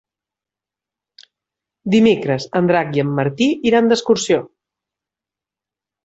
[1.95, 4.39] Dimecres en Drac i en Martí iran d'excursió.